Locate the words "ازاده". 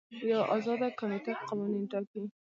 0.55-0.87